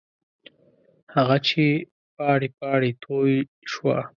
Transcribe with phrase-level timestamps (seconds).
[1.13, 1.63] هغه چې
[2.15, 3.33] پاڼې، پاڼې توی
[3.71, 3.97] شوه